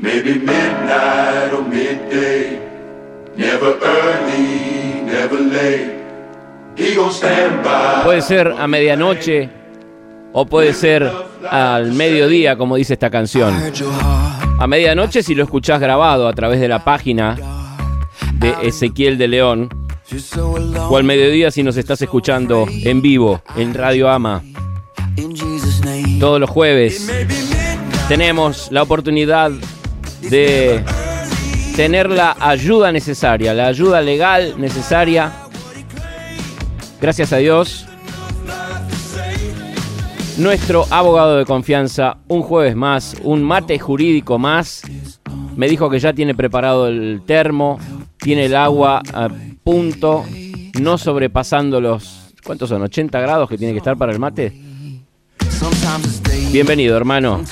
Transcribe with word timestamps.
Maybe 0.00 0.38
midnight 0.38 1.52
or 1.52 1.62
midday. 1.62 2.60
Never 3.36 3.76
early, 3.82 5.02
never 5.04 5.40
late. 5.40 5.98
He 6.76 6.94
stand 7.10 7.64
by. 7.64 8.04
Puede 8.04 8.22
ser 8.22 8.54
a 8.56 8.68
medianoche 8.68 9.48
o 10.32 10.46
puede 10.46 10.72
ser 10.72 11.10
al 11.50 11.92
mediodía, 11.92 12.56
como 12.56 12.76
dice 12.76 12.92
esta 12.92 13.10
canción. 13.10 13.54
A 14.60 14.66
medianoche 14.68 15.24
si 15.24 15.34
lo 15.34 15.42
escuchás 15.42 15.80
grabado 15.80 16.28
a 16.28 16.32
través 16.32 16.60
de 16.60 16.68
la 16.68 16.84
página 16.84 17.36
de 18.34 18.54
Ezequiel 18.62 19.18
de 19.18 19.26
León. 19.26 19.68
O 20.88 20.96
al 20.96 21.04
mediodía 21.04 21.50
si 21.50 21.64
nos 21.64 21.76
estás 21.76 22.00
escuchando 22.02 22.66
en 22.68 23.02
vivo 23.02 23.42
en 23.56 23.74
Radio 23.74 24.08
Ama. 24.08 24.42
Todos 26.20 26.38
los 26.40 26.48
jueves 26.48 27.12
tenemos 28.08 28.68
la 28.70 28.82
oportunidad 28.82 29.50
de 30.30 30.84
tener 31.76 32.10
la 32.10 32.36
ayuda 32.40 32.92
necesaria, 32.92 33.54
la 33.54 33.68
ayuda 33.68 34.00
legal 34.00 34.54
necesaria. 34.58 35.32
Gracias 37.00 37.32
a 37.32 37.36
Dios. 37.36 37.86
Nuestro 40.38 40.86
abogado 40.90 41.36
de 41.36 41.44
confianza, 41.44 42.18
un 42.28 42.42
jueves 42.42 42.76
más, 42.76 43.16
un 43.22 43.42
mate 43.42 43.78
jurídico 43.78 44.38
más. 44.38 44.82
Me 45.56 45.68
dijo 45.68 45.90
que 45.90 45.98
ya 45.98 46.12
tiene 46.12 46.34
preparado 46.34 46.86
el 46.86 47.22
termo, 47.26 47.78
tiene 48.18 48.46
el 48.46 48.54
agua 48.54 49.02
a 49.12 49.28
punto, 49.64 50.24
no 50.80 50.96
sobrepasando 50.96 51.80
los... 51.80 52.34
¿Cuántos 52.44 52.68
son? 52.68 52.82
¿80 52.82 53.10
grados 53.20 53.48
que 53.48 53.58
tiene 53.58 53.72
que 53.72 53.78
estar 53.78 53.96
para 53.96 54.12
el 54.12 54.20
mate? 54.20 54.52
Bienvenido, 56.52 56.96
hermano. 56.96 57.42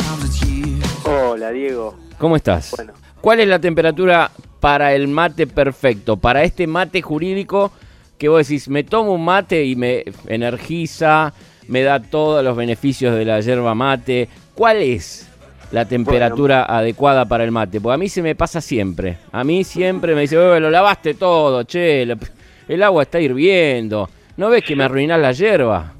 Hola, 1.04 1.50
Diego. 1.50 2.05
¿Cómo 2.18 2.36
estás? 2.36 2.72
Bueno. 2.76 2.92
¿Cuál 3.20 3.40
es 3.40 3.48
la 3.48 3.58
temperatura 3.58 4.30
para 4.60 4.94
el 4.94 5.08
mate 5.08 5.46
perfecto? 5.46 6.16
Para 6.16 6.42
este 6.44 6.66
mate 6.66 7.02
jurídico 7.02 7.72
que 8.18 8.28
vos 8.28 8.46
decís, 8.46 8.68
me 8.68 8.84
tomo 8.84 9.12
un 9.12 9.24
mate 9.24 9.64
y 9.64 9.76
me 9.76 10.04
energiza, 10.26 11.32
me 11.68 11.82
da 11.82 12.00
todos 12.00 12.42
los 12.42 12.56
beneficios 12.56 13.14
de 13.14 13.24
la 13.24 13.40
yerba 13.40 13.74
mate. 13.74 14.28
¿Cuál 14.54 14.78
es 14.78 15.28
la 15.72 15.84
temperatura 15.84 16.64
adecuada 16.64 17.26
para 17.26 17.44
el 17.44 17.50
mate? 17.52 17.80
Porque 17.80 17.94
a 17.94 17.98
mí 17.98 18.08
se 18.08 18.22
me 18.22 18.34
pasa 18.34 18.60
siempre. 18.60 19.18
A 19.32 19.44
mí 19.44 19.64
siempre 19.64 20.14
me 20.14 20.22
dice, 20.22 20.36
"Bebe, 20.36 20.60
lo 20.60 20.70
lavaste 20.70 21.14
todo, 21.14 21.64
che, 21.64 22.02
el 22.02 22.82
agua 22.82 23.02
está 23.02 23.20
hirviendo. 23.20 24.08
¿No 24.36 24.48
ves 24.48 24.64
que 24.64 24.76
me 24.76 24.84
arruinás 24.84 25.20
la 25.20 25.32
yerba? 25.32 25.92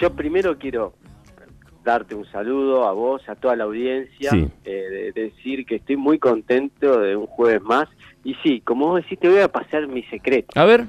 Yo 0.00 0.10
primero 0.10 0.58
quiero 0.58 0.94
darte 1.84 2.14
un 2.14 2.24
saludo 2.32 2.84
a 2.86 2.92
vos, 2.92 3.28
a 3.28 3.34
toda 3.34 3.54
la 3.56 3.64
audiencia, 3.64 4.30
Sí. 4.30 4.48
eh, 4.64 5.12
de- 5.14 5.22
decir 5.22 5.66
que 5.66 5.76
estoy 5.76 5.96
muy 5.96 6.18
contento 6.18 6.98
de 7.00 7.14
un 7.16 7.26
jueves 7.26 7.62
más. 7.62 7.88
Y 8.24 8.34
sí, 8.42 8.60
como 8.62 8.86
vos 8.88 9.02
decís, 9.02 9.18
te 9.18 9.28
voy 9.28 9.40
a 9.40 9.48
pasar 9.48 9.86
mi 9.86 10.02
secreto. 10.04 10.58
A 10.58 10.64
ver, 10.64 10.84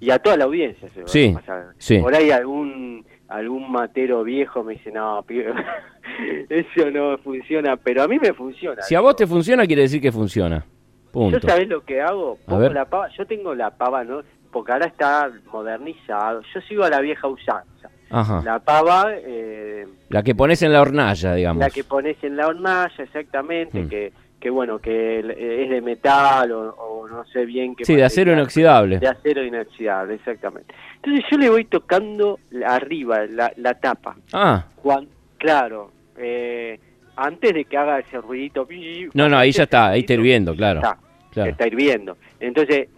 Y 0.00 0.10
a 0.10 0.18
toda 0.20 0.36
la 0.36 0.44
audiencia 0.44 0.88
se 0.90 1.00
lo 1.00 1.06
voy 1.06 1.12
Sí, 1.12 1.32
a 1.36 1.40
pasar. 1.40 1.66
sí. 1.78 1.98
Por 1.98 2.14
ahí 2.14 2.30
algún 2.30 3.04
algún 3.28 3.70
matero 3.70 4.22
viejo 4.24 4.62
me 4.64 4.74
dice, 4.74 4.90
no, 4.90 5.22
pibe, 5.26 5.52
eso 6.48 6.90
no 6.90 7.18
funciona, 7.18 7.76
pero 7.76 8.02
a 8.02 8.08
mí 8.08 8.18
me 8.18 8.32
funciona. 8.32 8.80
si 8.82 8.94
a 8.94 9.00
vos 9.00 9.16
te 9.16 9.26
funciona, 9.26 9.66
quiere 9.66 9.82
decir 9.82 10.00
que 10.00 10.12
funciona. 10.12 10.64
Punto. 11.12 11.38
Yo 11.38 11.48
sabés 11.48 11.68
lo 11.68 11.84
que 11.84 12.00
hago, 12.00 12.38
pongo 12.46 12.68
la 12.70 12.84
pava, 12.84 13.08
yo 13.16 13.26
tengo 13.26 13.54
la 13.54 13.70
pava, 13.76 14.04
¿no? 14.04 14.22
Porque 14.52 14.72
ahora 14.72 14.86
está 14.86 15.30
modernizado, 15.52 16.42
yo 16.54 16.60
sigo 16.62 16.84
a 16.84 16.90
la 16.90 17.00
vieja 17.00 17.26
usanza. 17.28 17.90
Ajá. 18.10 18.42
La 18.44 18.58
pava, 18.58 19.06
eh, 19.14 19.86
La 20.08 20.22
que 20.22 20.34
pones 20.34 20.62
en 20.62 20.72
la 20.72 20.80
hornalla, 20.80 21.34
digamos. 21.34 21.60
la 21.60 21.70
que 21.70 21.84
pones 21.84 22.16
en 22.22 22.36
la 22.36 22.46
hornalla, 22.46 22.92
exactamente, 23.02 23.80
Mm. 23.82 23.88
que, 23.88 24.12
que 24.40 24.50
bueno, 24.50 24.78
que 24.78 25.18
eh, 25.20 25.64
es 25.64 25.70
de 25.70 25.80
metal 25.82 26.52
o, 26.52 26.70
o 26.74 27.08
no 27.08 27.24
sé 27.26 27.44
bien 27.44 27.74
qué 27.74 27.84
Sí, 27.84 27.94
de 27.96 28.04
acero 28.04 28.32
inoxidable. 28.32 28.98
De 28.98 29.08
acero 29.08 29.44
inoxidable, 29.44 30.14
exactamente. 30.14 30.74
Entonces 30.96 31.24
yo 31.30 31.38
le 31.38 31.50
voy 31.50 31.64
tocando 31.64 32.38
arriba, 32.66 33.26
la, 33.26 33.52
la 33.56 33.74
tapa. 33.74 34.16
Ah, 34.32 34.64
Cuan- 34.82 35.08
claro, 35.38 35.90
eh, 36.16 36.78
antes 37.16 37.52
de 37.52 37.64
que 37.64 37.76
haga 37.76 37.98
ese 37.98 38.20
ruidito. 38.20 38.66
no, 39.14 39.28
no, 39.28 39.36
ahí 39.38 39.50
ya 39.52 39.64
está, 39.64 39.88
ahí 39.88 40.00
está 40.00 40.14
hirviendo, 40.14 40.54
claro. 40.54 40.80
Está, 40.80 40.98
claro. 41.32 41.50
está 41.50 41.66
hirviendo. 41.66 42.16
Entonces, 42.40 42.88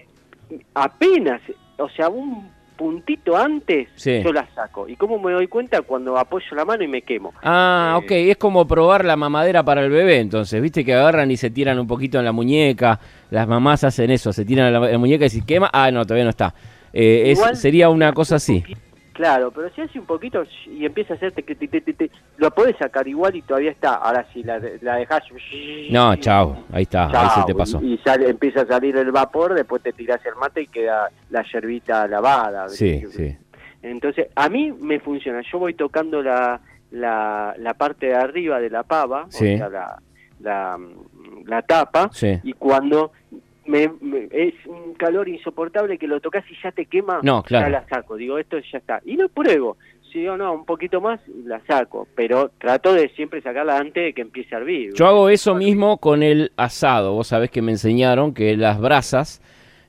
apenas, 0.75 1.41
o 1.78 1.88
sea, 1.88 2.09
un 2.09 2.49
puntito 2.80 3.36
antes, 3.36 3.88
Sí. 3.94 4.22
yo 4.24 4.32
la 4.32 4.46
saco. 4.54 4.88
¿Y 4.88 4.96
cómo 4.96 5.18
me 5.18 5.32
doy 5.32 5.48
cuenta? 5.48 5.82
Cuando 5.82 6.16
apoyo 6.16 6.46
la 6.56 6.64
mano 6.64 6.82
y 6.82 6.88
me 6.88 7.02
quemo. 7.02 7.34
Ah, 7.42 7.92
Eh, 8.00 8.04
ok, 8.04 8.10
es 8.30 8.36
como 8.38 8.66
probar 8.66 9.04
la 9.04 9.16
mamadera 9.16 9.62
para 9.62 9.84
el 9.84 9.91
bebé, 9.91 10.18
entonces, 10.20 10.62
viste 10.62 10.82
que 10.82 10.94
agarran 10.94 11.30
y 11.30 11.36
se 11.36 11.50
tiran 11.50 11.78
un 11.78 11.86
poquito 11.86 12.19
en 12.19 12.24
la 12.24 12.32
muñeca, 12.32 12.98
las 13.28 13.46
mamás 13.46 13.84
hacen 13.84 14.10
eso, 14.10 14.32
se 14.32 14.46
tiran 14.46 14.69
en 14.69 14.80
la, 14.80 14.86
en 14.86 14.92
la 14.92 14.98
muñeca 14.98 15.26
y 15.26 15.28
si 15.28 15.42
quema, 15.42 15.69
ah, 15.74 15.90
no, 15.90 16.06
todavía 16.06 16.24
no 16.24 16.30
está. 16.30 16.54
Eh, 16.94 17.32
es- 17.32 17.60
sería 17.60 17.90
una 17.90 18.14
cosa 18.14 18.36
así. 18.36 18.64
Claro, 19.20 19.50
pero 19.50 19.69
si 19.75 19.82
hace 19.82 19.98
un 19.98 20.06
poquito 20.06 20.42
y 20.66 20.86
empieza 20.86 21.12
a 21.12 21.16
hacer 21.19 21.32
te, 21.32 21.42
te, 21.42 21.54
te, 21.54 21.81
te, 21.82 21.92
te, 21.92 22.10
lo 22.38 22.50
podés 22.53 22.75
sacar 22.78 23.06
igual 23.06 23.36
y 23.36 23.42
todavía 23.42 23.70
está. 23.70 23.97
Ahora 23.97 24.26
si 24.32 24.42
la, 24.42 24.58
la 24.81 24.97
dejás... 24.97 25.25
No, 25.91 26.16
chao, 26.16 26.64
ahí 26.72 26.84
está, 26.84 27.04
ahí 27.08 27.28
se 27.41 27.44
te 27.47 27.54
pasó. 27.54 27.81
Y, 27.82 27.92
y 27.92 27.98
sale, 27.98 28.31
empieza 28.31 28.62
a 28.62 28.66
salir 28.66 28.97
el 28.97 29.12
vapor, 29.12 29.53
después 29.53 29.82
te 29.82 29.92
tirás 29.92 30.25
el 30.25 30.36
mate 30.36 30.62
y 30.62 30.66
queda 30.69 31.10
la 31.28 31.42
yerbita 31.53 32.08
lavada. 32.08 32.66
Sí, 32.70 33.03
sí. 33.10 33.36
Entonces, 33.82 34.28
a 34.34 34.48
mí 34.48 34.72
me 34.72 35.00
funciona. 35.00 35.42
Yo 35.52 35.58
voy 35.58 35.75
tocando 35.75 36.22
la, 36.22 36.58
la, 36.91 37.54
la 37.58 37.75
parte 37.75 38.06
de 38.06 38.14
arriba 38.14 38.58
de 38.58 38.70
la 38.70 38.84
pava, 38.84 39.26
Sí. 39.28 39.52
o 39.52 39.58
sea, 39.58 39.69
la, 39.69 40.02
la, 40.41 40.78
la 41.44 41.60
tapa, 41.60 42.08
Sí. 42.10 42.41
y 42.42 42.54
cuando 42.54 43.12
me, 43.66 43.88
me- 44.00 44.28
es 44.31 44.54
un 44.66 44.94
calor 44.94 45.28
insoportable 45.28 45.98
que 45.98 46.06
lo 46.06 46.21
tocas 46.21 46.44
y 46.50 46.54
ya 46.62 46.72
te 46.72 46.87
quema, 46.87 47.21
No, 47.22 47.43
claro. 47.43 47.66
ya 47.66 47.71
la 47.71 47.88
saco. 47.88 48.16
Digo, 48.16 48.38
esto 48.38 48.59
ya 48.72 48.78
está. 48.78 49.00
Y 49.04 49.16
lo 49.16 49.28
pruebo. 49.28 49.76
Si 50.12 50.26
o 50.26 50.37
no, 50.37 50.53
un 50.53 50.65
poquito 50.65 51.00
más, 51.00 51.21
la 51.44 51.60
saco. 51.66 52.09
Pero 52.16 52.50
trato 52.59 52.93
de 52.93 53.10
siempre 53.10 53.41
sacarla 53.43 53.78
antes 53.78 54.03
de 54.03 54.12
que 54.12 54.22
empiece 54.22 54.54
a 54.54 54.59
hervir. 54.59 54.93
Yo 54.94 55.06
hago 55.06 55.28
eso 55.28 55.54
mismo 55.54 55.99
con 55.99 56.22
el 56.25 56.50
asado. 56.56 57.12
Vos 57.15 57.28
sabés 57.28 57.50
que 57.50 57.62
me 57.62 57.70
enseñaron 57.72 58.34
que 58.34 58.56
las 58.56 58.81
brasas 58.81 59.41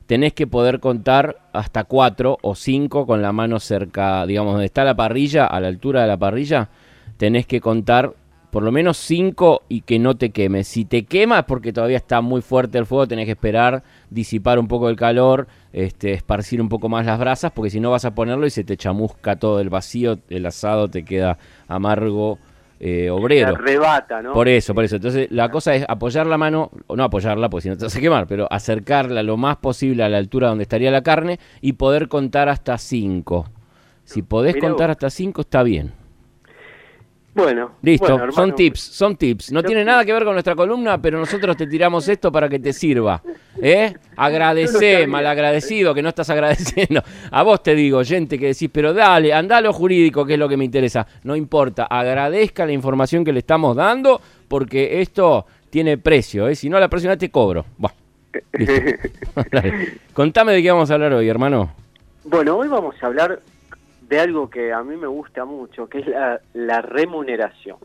tenés 0.06 0.34
que 0.34 0.46
poder 0.46 0.80
contar 0.80 1.38
hasta 1.54 1.86
cuatro 1.86 2.38
o 2.44 2.54
cinco 2.54 3.08
con 3.08 3.22
la 3.22 3.32
mano 3.32 3.60
cerca, 3.60 4.26
digamos, 4.28 4.54
donde 4.54 4.66
está 4.66 4.84
la 4.84 4.94
parrilla, 4.96 5.48
a 5.48 5.60
la 5.60 5.70
altura 5.70 6.02
de 6.02 6.08
la 6.08 6.18
parrilla, 6.18 6.70
tenés 7.18 7.48
que 7.48 7.62
contar 7.62 8.14
por 8.52 8.64
lo 8.64 8.72
menos 8.72 8.98
cinco 8.98 9.64
y 9.70 9.82
que 9.82 9.98
no 9.98 10.16
te 10.16 10.30
queme. 10.30 10.64
Si 10.64 10.86
te 10.86 11.06
quema 11.06 11.40
es 11.40 11.46
porque 11.46 11.72
todavía 11.74 11.98
está 11.98 12.22
muy 12.22 12.42
fuerte 12.42 12.78
el 12.78 12.86
fuego, 12.86 13.08
tenés 13.08 13.26
que 13.26 13.32
esperar, 13.32 13.82
disipar 14.10 14.60
un 14.60 14.68
poco 14.68 14.90
el 14.90 14.98
calor, 14.98 15.48
este, 15.72 16.12
esparcir 16.12 16.62
un 16.62 16.68
poco 16.70 16.90
más 16.90 17.06
las 17.06 17.18
brasas, 17.18 17.52
porque 17.54 17.70
si 17.70 17.80
no 17.80 17.90
vas 17.90 18.04
a 18.04 18.14
ponerlo 18.14 18.46
y 18.46 18.50
se 18.50 18.66
te 18.66 18.76
chamusca 18.76 19.38
todo 19.38 19.62
el 19.62 19.70
vacío, 19.70 20.20
el 20.30 20.46
asado 20.46 20.90
te 20.90 21.04
queda 21.04 21.38
amargo, 21.70 22.40
eh, 22.82 23.10
obrero. 23.10 23.52
Se 23.52 23.56
arrebata, 23.56 24.22
¿no? 24.22 24.34
Por 24.34 24.50
eso, 24.50 24.76
por 24.76 24.84
eso. 24.84 24.98
Entonces, 24.98 25.32
la 25.32 25.50
cosa 25.50 25.74
es 25.74 25.86
apoyar 25.88 26.28
la 26.28 26.38
mano, 26.38 26.72
o 26.88 26.98
no 26.98 27.06
apoyarla, 27.06 27.50
porque 27.50 27.64
si 27.64 27.70
no 27.70 27.78
te 27.78 27.86
vas 27.86 27.96
a 27.96 28.02
quemar, 28.02 28.28
pero 28.28 28.52
acercarla 28.52 29.24
lo 29.24 29.38
más 29.38 29.58
posible 29.58 30.04
a 30.04 30.10
la 30.10 30.18
altura 30.18 30.50
donde 30.50 30.64
estaría 30.64 30.92
la 30.92 31.04
carne 31.04 31.40
y 31.62 31.74
poder 31.74 32.10
contar 32.10 32.50
hasta 32.50 32.78
5. 32.78 33.46
Si 34.04 34.24
podés 34.24 34.56
Mirá 34.56 34.68
contar 34.68 34.88
vos. 34.90 34.96
hasta 34.96 35.10
5, 35.10 35.42
está 35.42 35.64
bien. 35.64 36.01
Bueno, 37.34 37.72
Listo, 37.82 38.08
bueno, 38.08 38.16
hermano, 38.26 38.32
son 38.34 38.56
tips, 38.56 38.80
son 38.82 39.16
tips. 39.16 39.52
No 39.54 39.62
Yo- 39.62 39.68
tiene 39.68 39.86
nada 39.86 40.04
que 40.04 40.12
ver 40.12 40.26
con 40.26 40.34
nuestra 40.34 40.54
columna, 40.54 41.02
pero 41.02 41.18
nosotros 41.18 41.56
te 41.56 41.66
tiramos 41.66 42.08
esto 42.10 42.30
para 42.30 42.50
que 42.50 42.60
te 42.60 42.74
sirva. 42.74 43.22
¿Eh? 43.62 43.94
Agradecé, 44.18 44.94
sabía. 44.94 45.08
malagradecido, 45.08 45.94
que 45.94 46.02
no 46.02 46.10
estás 46.10 46.30
agradeciendo. 46.30 47.02
A 47.32 47.44
vos 47.44 47.64
te 47.64 47.74
digo, 47.74 48.04
gente, 48.04 48.38
que 48.38 48.48
decís, 48.48 48.70
pero 48.72 48.94
dale, 48.94 49.34
anda 49.34 49.58
a 49.58 49.62
lo 49.62 49.72
jurídico, 49.72 50.26
que 50.26 50.34
es 50.34 50.40
lo 50.40 50.50
que 50.50 50.58
me 50.58 50.66
interesa. 50.66 51.08
No 51.24 51.36
importa, 51.38 51.86
agradezca 51.86 52.66
la 52.66 52.74
información 52.74 53.24
que 53.24 53.32
le 53.32 53.40
estamos 53.40 53.78
dando, 53.78 54.20
porque 54.50 55.00
esto 55.02 55.46
tiene 55.70 55.98
precio, 55.98 56.50
¿eh? 56.50 56.56
Si 56.56 56.70
no 56.70 56.80
la 56.82 56.90
próxima 56.90 57.16
te 57.16 57.32
cobro. 57.32 57.66
Dale. 59.52 60.00
Contame 60.14 60.52
de 60.52 60.62
qué 60.62 60.72
vamos 60.72 60.92
a 60.92 60.96
hablar 60.96 61.14
hoy, 61.14 61.30
hermano. 61.30 61.74
Bueno, 62.26 62.58
hoy 62.58 62.68
vamos 62.68 62.96
a 63.02 63.06
hablar 63.06 63.40
de 64.12 64.20
algo 64.20 64.50
que 64.50 64.74
a 64.74 64.84
mí 64.84 64.98
me 64.98 65.08
gusta 65.08 65.46
mucho, 65.46 65.88
que 65.88 66.00
es 66.00 66.08
la, 66.08 66.42
la 66.54 66.82
remuneración. 66.82 67.78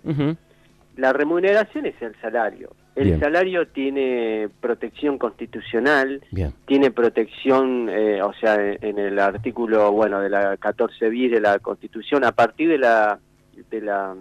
La 0.97 1.13
remuneración 1.13 1.87
es 1.87 1.95
el 2.03 2.15
salario. 2.21 2.71
El 2.97 3.05
Bien. 3.05 3.21
salario 3.21 3.69
tiene 3.69 4.49
protección 4.61 5.19
constitucional, 5.19 6.23
Bien. 6.33 6.53
tiene 6.67 6.91
protección, 6.91 7.89
eh, 7.91 8.21
o 8.23 8.33
sea, 8.33 8.55
en, 8.57 8.79
en 8.83 8.99
el 8.99 9.19
artículo, 9.21 9.93
bueno, 9.93 10.21
de 10.21 10.29
la 10.31 10.57
14 10.57 11.09
bis 11.11 11.31
de 11.31 11.41
la 11.41 11.61
Constitución, 11.61 12.25
a 12.25 12.33
partir 12.33 12.71
de 12.71 12.79
la, 12.79 13.21
de 13.71 13.81
la 13.83 14.17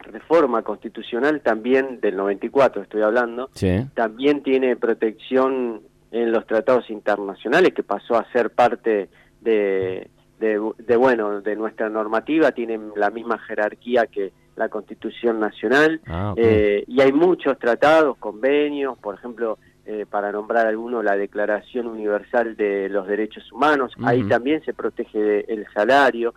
reforma 0.00 0.60
constitucional 0.62 1.40
también 1.40 2.00
del 2.00 2.16
94, 2.16 2.82
estoy 2.82 3.00
hablando, 3.02 3.48
Sí. 3.54 3.86
también 3.94 4.42
tiene 4.42 4.76
protección 4.76 5.80
en 6.10 6.32
los 6.32 6.44
tratados 6.46 6.90
internacionales, 6.90 7.72
que 7.72 7.82
pasó 7.84 8.16
a 8.16 8.30
ser 8.32 8.50
parte 8.50 9.08
de, 9.40 10.10
de, 10.40 10.60
de, 10.78 10.96
bueno, 10.96 11.40
de 11.42 11.54
nuestra 11.54 11.88
normativa, 11.88 12.50
tienen 12.52 12.90
la 12.96 13.10
misma 13.10 13.38
jerarquía 13.38 14.06
que, 14.06 14.32
la 14.56 14.68
Constitución 14.68 15.40
Nacional, 15.40 16.00
Ah, 16.06 16.34
eh, 16.36 16.84
y 16.86 17.00
hay 17.00 17.12
muchos 17.12 17.58
tratados, 17.58 18.18
convenios, 18.18 18.98
por 18.98 19.14
ejemplo, 19.14 19.58
eh, 19.86 20.04
para 20.10 20.32
nombrar 20.32 20.66
alguno, 20.66 21.02
la 21.02 21.16
Declaración 21.16 21.86
Universal 21.86 22.56
de 22.56 22.88
los 22.90 23.06
Derechos 23.06 23.50
Humanos, 23.52 23.92
ahí 24.04 24.22
también 24.24 24.62
se 24.64 24.74
protege 24.74 25.18
de- 25.18 25.44
el 25.48 25.66
salario 25.72 26.34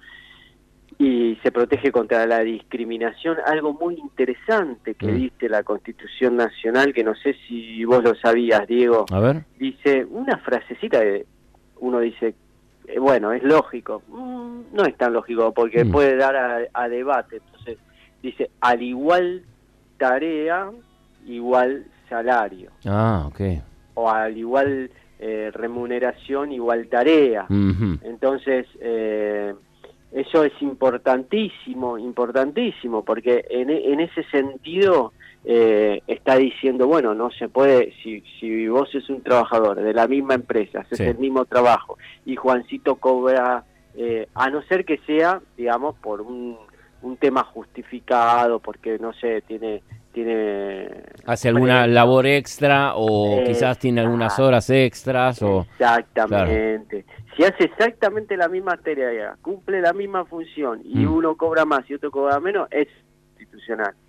y 0.98 1.38
se 1.44 1.52
protege 1.52 1.92
contra 1.92 2.26
la 2.26 2.40
discriminación, 2.40 3.38
algo 3.46 3.74
muy 3.74 3.96
interesante 3.96 4.94
que 4.96 5.08
Mm. 5.08 5.16
dice 5.16 5.50
la 5.50 5.64
Constitución 5.64 6.38
Nacional, 6.38 6.94
que 6.94 7.04
no 7.04 7.16
sé 7.16 7.36
si 7.48 7.84
vos 7.84 8.04
lo 8.04 8.16
sabías, 8.16 8.66
Diego, 8.68 9.06
A 9.12 9.20
ver. 9.20 9.44
dice 9.58 10.06
una 10.10 10.38
frasecita 10.38 11.02
que 11.02 11.26
uno 11.80 12.00
dice, 12.00 12.36
bueno, 13.00 13.32
es 13.34 13.44
lógico, 13.44 14.04
Mm, 14.08 14.62
no 14.74 14.86
es 14.86 14.96
tan 14.98 15.14
lógico 15.14 15.54
porque 15.54 15.84
Mm. 15.86 15.92
puede 15.92 16.16
dar 16.18 16.36
a, 16.36 16.60
a 16.74 16.90
debate, 16.90 17.38
entonces 17.38 17.78
dice, 18.22 18.52
al 18.62 18.82
igual 18.82 19.44
tarea, 19.98 20.72
igual 21.26 21.86
salario, 22.10 22.72
Ah, 22.86 23.26
ok. 23.28 23.40
o 23.96 24.10
al 24.10 24.38
igual 24.38 24.92
eh, 25.20 25.52
remuneración, 25.54 26.52
igual 26.52 26.88
tarea. 26.90 27.46
Entonces, 28.02 28.68
eh, 28.82 29.54
eso 30.12 30.44
es 30.44 30.52
importantísimo, 30.62 31.98
importantísimo, 31.98 33.04
porque 33.06 33.46
en, 33.50 33.70
en 33.70 34.00
ese 34.02 34.24
sentido 34.26 35.14
eh, 35.46 36.02
está 36.08 36.38
diciendo, 36.38 36.88
bueno, 36.88 37.14
no 37.14 37.30
se 37.32 37.50
puede, 37.50 37.94
si, 38.02 38.22
si 38.40 38.68
vos 38.68 38.90
sos 38.92 39.10
un 39.10 39.22
trabajador 39.22 39.82
de 39.82 39.94
la 39.94 40.08
misma 40.08 40.36
empresa, 40.36 40.80
haces 40.82 40.98
Sí. 41.00 41.04
el 41.04 41.18
mismo 41.18 41.46
trabajo, 41.46 41.98
y 42.26 42.36
Juancito 42.36 42.96
cobra, 42.96 43.64
eh, 43.96 44.28
a 44.34 44.50
no 44.50 44.62
ser 44.64 44.86
que 44.86 45.00
sea, 45.06 45.42
digamos, 45.58 45.96
por 46.00 46.22
un, 46.22 46.58
un 47.02 47.18
tema 47.18 47.44
justificado, 47.44 48.60
porque, 48.60 48.98
no 49.00 49.12
sé, 49.14 49.42
tiene... 49.42 49.82
tiene 50.14 50.88
Hace 51.26 51.50
alguna 51.50 51.88
labor 51.88 52.26
extra 52.28 52.94
o 52.96 53.40
Eh, 53.40 53.44
quizás 53.48 53.78
tiene 53.80 54.02
algunas 54.02 54.38
horas 54.40 54.70
extras 54.70 55.42
o... 55.42 55.66
Exactamente. 55.72 57.06
Si 57.36 57.44
hace 57.44 57.64
exactamente 57.66 58.38
la 58.38 58.48
misma 58.48 58.78
tarea, 58.78 59.36
cumple 59.42 59.82
la 59.82 59.92
misma 59.94 60.24
función 60.26 60.82
y 60.86 61.00
Mm. 61.06 61.14
uno 61.16 61.36
cobra 61.36 61.66
más 61.66 61.90
y 61.90 61.96
otro 61.96 62.12
cobra 62.12 62.40
menos, 62.40 62.68
es 62.72 62.88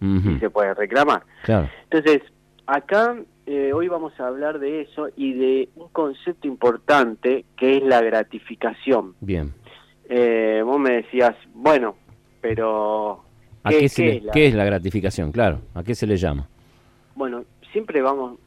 y 0.01 0.39
se 0.39 0.51
puede 0.51 0.75
reclamar. 0.75 1.23
Claro. 1.45 1.69
Entonces, 1.91 2.23
acá 2.67 3.17
eh, 3.47 3.73
hoy 3.73 3.89
vamos 3.89 4.19
a 4.21 4.27
hablar 4.27 4.59
de 4.59 4.83
eso 4.83 5.09
y 5.17 5.33
de 5.35 5.69
un 5.77 5.89
concepto 5.89 6.47
importante 6.49 7.45
que 7.57 7.77
es 7.79 7.83
la 7.83 8.01
gratificación. 8.03 9.15
Bien. 9.21 9.53
Eh, 10.09 10.63
vos 10.65 10.79
me 10.79 10.95
decías, 11.03 11.35
bueno, 11.55 11.97
pero... 12.41 13.23
¿A 13.63 13.71
qué, 13.71 13.89
se 13.89 14.03
le- 14.05 14.17
es 14.17 14.23
la- 14.25 14.33
qué 14.33 14.47
es 14.49 14.55
la 14.55 14.65
gratificación? 14.65 15.33
Claro. 15.33 15.61
¿A 15.75 15.83
qué 15.83 15.95
se 15.95 16.07
le 16.07 16.17
llama? 16.17 16.47
Bueno, 17.15 17.45
siempre 17.73 18.03
vamos, 18.03 18.39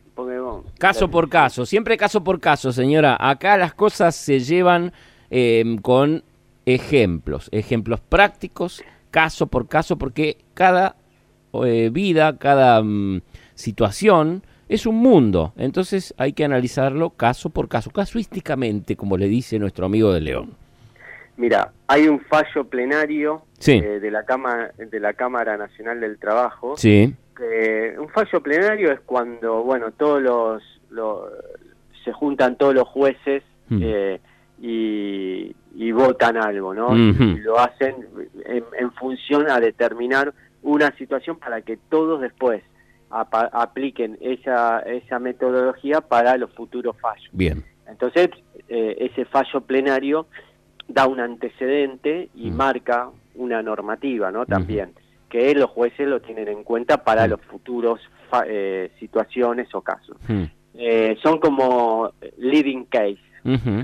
Caso 0.80 1.10
por 1.12 1.30
caso, 1.30 1.64
siempre 1.66 1.96
caso 1.96 2.24
por 2.24 2.40
caso, 2.40 2.72
señora. 2.72 3.16
Acá 3.20 3.56
las 3.58 3.74
cosas 3.76 4.16
se 4.16 4.40
llevan 4.40 4.92
eh, 5.30 5.64
con 5.84 6.24
ejemplos, 6.66 7.50
ejemplos 7.52 8.00
prácticos, 8.02 8.84
caso 9.12 9.48
por 9.48 9.68
caso, 9.68 9.98
porque 9.98 10.38
cada 10.54 10.96
eh, 11.66 11.90
vida, 11.92 12.38
cada 12.38 12.82
mm, 12.84 13.22
situación 13.56 14.44
es 14.70 14.86
un 14.86 14.96
mundo. 14.98 15.54
Entonces 15.58 16.14
hay 16.18 16.34
que 16.34 16.44
analizarlo 16.46 17.12
caso 17.12 17.50
por 17.50 17.68
caso, 17.70 17.90
casuísticamente, 17.92 18.96
como 18.96 19.18
le 19.18 19.28
dice 19.28 19.60
nuestro 19.60 19.86
amigo 19.86 20.12
de 20.14 20.22
León. 20.22 20.52
Mira, 21.38 21.72
hay 21.88 22.08
un 22.08 22.20
fallo 22.22 22.64
plenario 22.66 23.44
Sí. 23.60 23.74
eh, 23.74 24.00
de 24.00 24.12
la 24.12 24.24
Cámara 24.24 24.72
de 24.78 25.00
la 25.00 25.14
Cámara 25.14 25.56
Nacional 25.58 26.00
del 26.00 26.18
Trabajo. 26.18 26.76
Sí, 26.78 27.14
que 27.36 27.96
un 28.00 28.10
fallo 28.10 28.42
plenario 28.42 28.92
es 28.92 29.00
cuando, 29.02 29.64
bueno, 29.64 29.92
todos 29.92 30.22
los, 30.22 30.64
los- 30.90 31.30
se 32.04 32.12
juntan 32.14 32.56
todos 32.58 32.74
los 32.74 32.88
jueces 32.88 33.44
Mm. 33.70 33.80
eh, 33.84 34.20
y, 34.62 35.56
y 35.76 35.92
votan 35.92 36.38
algo, 36.38 36.74
¿no? 36.74 36.96
Y 36.98 37.40
lo 37.40 37.60
hacen 37.60 37.96
en, 38.46 38.64
en 38.80 38.92
función 38.94 39.50
a 39.50 39.60
determinar 39.60 40.34
una 40.64 40.92
situación 40.98 41.38
para 41.38 41.62
que 41.62 41.78
todos 41.90 42.20
después 42.22 42.64
apliquen 43.10 44.18
esa, 44.22 44.80
esa 44.80 45.20
metodología 45.20 46.02
para 46.02 46.38
los 46.38 46.52
futuros 46.54 46.96
fallos. 47.00 47.30
bien. 47.32 47.64
Entonces, 47.88 48.30
eh, 48.68 48.98
ese 49.00 49.24
fallo 49.26 49.62
plenario 49.62 50.28
da 50.90 51.08
un 51.08 51.20
antecedente 51.22 52.30
y 52.36 52.52
Mm. 52.52 52.56
marca 52.56 53.10
una 53.36 53.62
normativa, 53.62 54.30
¿no? 54.32 54.46
También, 54.46 54.92
que 55.30 55.54
los 55.56 55.70
jueces 55.70 56.06
lo 56.08 56.20
tienen 56.22 56.48
en 56.50 56.64
cuenta 56.64 57.04
para 57.04 57.28
Mm. 57.28 57.30
los 57.30 57.42
futuros 57.42 58.02
fa- 58.30 58.44
eh, 58.46 58.92
situaciones 59.00 59.74
o 59.74 59.82
casos. 59.82 60.18
Mm. 60.28 60.44
Eh, 60.74 61.18
son 61.24 61.40
como 61.40 62.12
living 62.38 62.86
case 62.86 63.18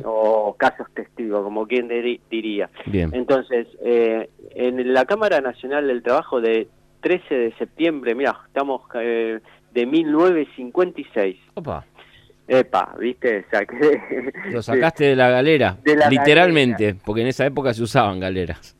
O 0.05 0.55
casos 0.57 0.87
testigos, 0.93 1.43
como 1.43 1.65
quien 1.67 1.87
diría. 2.29 2.69
Bien. 2.85 3.09
Entonces, 3.13 3.67
eh, 3.83 4.29
en 4.55 4.93
la 4.93 5.05
Cámara 5.05 5.39
Nacional 5.41 5.87
del 5.87 6.03
Trabajo 6.03 6.41
de 6.41 6.67
13 7.01 7.33
de 7.35 7.53
septiembre, 7.55 8.13
mira, 8.15 8.35
estamos 8.47 8.81
eh, 8.95 9.39
de 9.73 9.85
1956. 9.85 11.37
Opa, 11.55 11.85
Epa, 12.47 12.95
¿viste? 12.99 13.45
Saqué- 13.49 14.33
lo 14.51 14.61
sacaste 14.61 15.05
de 15.05 15.15
la 15.15 15.29
galera, 15.29 15.77
De 15.83 15.95
la 15.95 16.09
literalmente, 16.09 16.95
porque 17.05 17.21
en 17.21 17.27
esa 17.27 17.45
época 17.45 17.73
se 17.73 17.83
usaban 17.83 18.19
galeras. 18.19 18.75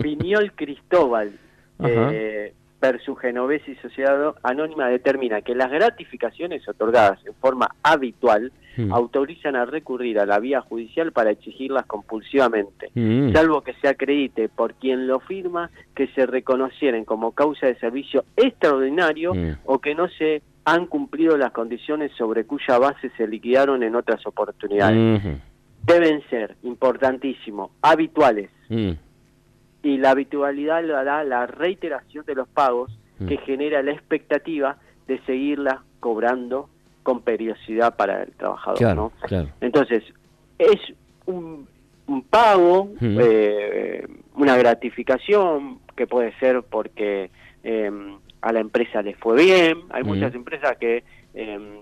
Piñol 0.00 0.52
Cristóbal, 0.52 1.32
eh, 1.84 2.52
per 2.78 3.00
su 3.00 3.14
Genovese 3.16 3.72
y 3.72 3.76
Sociedad 3.76 4.34
Anónima, 4.42 4.88
determina 4.88 5.42
que 5.42 5.54
las 5.54 5.70
gratificaciones 5.70 6.66
otorgadas 6.68 7.18
en 7.26 7.34
forma 7.34 7.68
habitual 7.82 8.52
Mm. 8.76 8.92
autorizan 8.92 9.56
a 9.56 9.64
recurrir 9.64 10.20
a 10.20 10.26
la 10.26 10.38
vía 10.38 10.60
judicial 10.60 11.10
para 11.10 11.30
exigirlas 11.32 11.84
compulsivamente, 11.86 12.90
Mm. 12.94 13.32
salvo 13.32 13.62
que 13.62 13.74
se 13.74 13.88
acredite 13.88 14.48
por 14.48 14.74
quien 14.74 15.08
lo 15.08 15.18
firma 15.18 15.70
que 15.96 16.06
se 16.14 16.26
reconocieren 16.26 17.04
como 17.04 17.32
causa 17.32 17.66
de 17.66 17.74
servicio 17.80 18.24
extraordinario 18.36 19.34
Mm. 19.34 19.56
o 19.64 19.80
que 19.80 19.96
no 19.96 20.06
se 20.08 20.42
han 20.64 20.86
cumplido 20.86 21.36
las 21.36 21.50
condiciones 21.50 22.12
sobre 22.16 22.44
cuya 22.44 22.78
base 22.78 23.10
se 23.16 23.26
liquidaron 23.26 23.82
en 23.82 23.96
otras 23.96 24.24
oportunidades. 24.26 25.24
Ujú. 25.24 25.36
Deben 25.84 26.22
ser, 26.30 26.54
importantísimo, 26.62 27.70
habituales. 27.82 28.50
Y 29.82 29.96
la 29.98 30.10
habitualidad 30.10 30.82
lo 30.84 30.96
hará 30.96 31.22
la 31.24 31.46
reiteración 31.46 32.24
de 32.26 32.34
los 32.34 32.48
pagos 32.48 32.90
Mm. 33.20 33.26
que 33.26 33.36
genera 33.38 33.82
la 33.82 33.90
expectativa 33.92 34.76
de 35.08 35.18
seguirla 35.26 35.82
cobrando 35.98 36.68
con 37.02 37.22
periodicidad 37.22 37.96
para 37.96 38.22
el 38.22 38.30
trabajador. 38.32 38.78
Claro, 38.78 39.12
¿no? 39.20 39.26
claro. 39.26 39.48
Entonces, 39.60 40.04
es 40.58 40.76
un, 41.26 41.66
un 42.06 42.22
pago, 42.22 42.92
Mm. 43.00 43.18
eh, 43.20 44.06
una 44.34 44.56
gratificación 44.56 45.80
que 45.96 46.06
puede 46.06 46.32
ser 46.38 46.62
porque 46.62 47.30
eh, 47.64 47.90
a 48.40 48.52
la 48.52 48.60
empresa 48.60 49.02
le 49.02 49.14
fue 49.16 49.36
bien. 49.42 49.78
Hay 49.90 50.04
Mm. 50.04 50.06
muchas 50.06 50.32
empresas 50.34 50.76
que, 50.78 51.02
eh, 51.34 51.80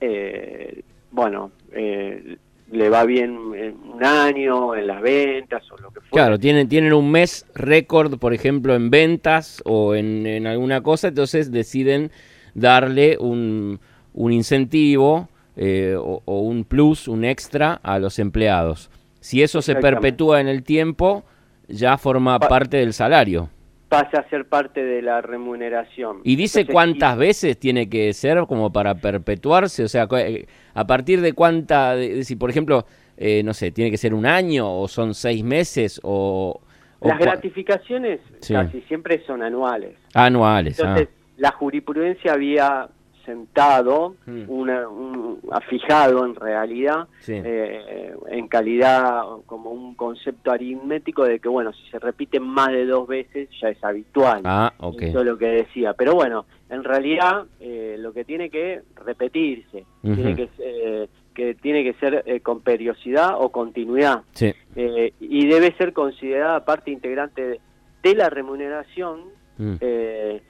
eh, 0.00 0.82
bueno, 1.10 1.52
eh, 1.72 2.38
le 2.72 2.88
va 2.88 3.04
bien 3.04 3.30
en 3.54 3.76
un 3.94 4.02
año 4.02 4.74
en 4.74 4.86
las 4.86 5.00
ventas 5.00 5.62
o 5.70 5.76
lo 5.76 5.90
que 5.90 6.00
fuera. 6.00 6.10
Claro, 6.10 6.38
tienen, 6.38 6.68
tienen 6.68 6.92
un 6.92 7.10
mes 7.10 7.46
récord, 7.54 8.18
por 8.18 8.32
ejemplo, 8.34 8.74
en 8.74 8.90
ventas 8.90 9.62
o 9.64 9.94
en, 9.94 10.26
en 10.26 10.46
alguna 10.46 10.80
cosa, 10.80 11.08
entonces 11.08 11.52
deciden 11.52 12.10
darle 12.54 13.16
un, 13.20 13.78
un 14.14 14.32
incentivo 14.32 15.28
eh, 15.56 15.94
o, 15.98 16.22
o 16.24 16.40
un 16.40 16.64
plus, 16.64 17.08
un 17.08 17.24
extra 17.24 17.74
a 17.82 17.98
los 17.98 18.18
empleados. 18.18 18.90
Si 19.20 19.42
eso 19.42 19.62
se 19.62 19.74
perpetúa 19.76 20.40
en 20.40 20.48
el 20.48 20.62
tiempo, 20.62 21.24
ya 21.68 21.96
forma 21.98 22.38
Pa- 22.38 22.48
parte 22.48 22.78
del 22.78 22.92
salario. 22.92 23.50
Pasa 23.92 24.20
a 24.20 24.28
ser 24.30 24.46
parte 24.46 24.82
de 24.82 25.02
la 25.02 25.20
remuneración. 25.20 26.20
¿Y 26.24 26.36
dice 26.36 26.60
Entonces, 26.60 26.72
cuántas 26.74 27.16
veces 27.18 27.58
tiene 27.58 27.88
que 27.90 28.12
ser 28.14 28.46
como 28.46 28.72
para 28.72 28.94
perpetuarse? 28.94 29.84
O 29.84 29.88
sea, 29.88 30.08
eh, 30.18 30.46
a 30.74 30.86
partir 30.86 31.20
de 31.20 31.34
cuánta, 31.34 31.94
si 32.22 32.36
por 32.36 32.48
ejemplo, 32.50 32.86
eh, 33.16 33.42
no 33.44 33.52
sé, 33.52 33.70
tiene 33.70 33.90
que 33.90 33.98
ser 33.98 34.14
un 34.14 34.24
año 34.26 34.80
o 34.80 34.88
son 34.88 35.14
seis 35.14 35.44
meses 35.44 36.00
o... 36.02 36.60
o 37.00 37.08
Las 37.08 37.18
gratificaciones 37.18 38.20
Sí. 38.40 38.54
casi 38.54 38.80
siempre 38.82 39.22
son 39.26 39.42
anuales. 39.42 39.96
Anuales. 40.14 40.80
ah. 40.80 40.82
Entonces, 40.88 41.08
la 41.36 41.52
jurisprudencia 41.52 42.32
había 42.32 42.88
sentado, 43.24 44.16
Mm. 44.26 44.44
una, 44.48 44.88
un- 44.88 45.40
ha 45.50 45.60
fijado 45.62 46.24
en 46.26 46.34
realidad, 46.34 47.06
Sí. 47.20 47.34
eh, 47.44 48.14
en 48.28 48.48
calidad 48.48 49.22
como 49.46 49.70
un 49.70 49.94
concepto 49.94 50.50
aritmético 50.50 51.24
de 51.24 51.38
que, 51.40 51.48
bueno, 51.48 51.72
si 51.72 51.88
se 51.90 51.98
repiten 51.98 52.42
más 52.42 52.68
de 52.68 52.86
dos 52.86 53.06
veces 53.08 53.48
ya 53.60 53.68
es 53.68 53.82
habitual. 53.84 54.42
Ah. 54.44 54.72
Eso 55.00 55.20
es 55.20 55.26
lo 55.26 55.36
que 55.38 55.46
decía. 55.46 55.92
Pero 55.94 56.14
bueno, 56.14 56.46
en 56.70 56.84
realidad 56.84 57.44
eh, 57.60 57.96
lo 57.98 58.12
que 58.12 58.24
tiene 58.24 58.50
que 58.50 58.80
repetirse, 59.04 59.84
tiene 60.02 60.34
que, 60.36 60.48
eh, 60.58 61.08
que 61.34 61.54
tiene 61.54 61.82
que 61.84 61.94
ser 61.94 62.22
eh, 62.26 62.40
con 62.40 62.60
periodicidad 62.60 63.30
o 63.38 63.50
continuidad. 63.50 64.22
Sí. 64.32 64.52
Eh, 64.76 65.12
y 65.20 65.46
debe 65.46 65.74
ser 65.76 65.92
considerada 65.92 66.64
parte 66.64 66.90
integrante 66.90 67.42
de, 67.46 67.60
de 68.02 68.14
la 68.14 68.28
remuneración 68.30 69.20
Mm. 69.58 69.74
eh, 69.82 70.42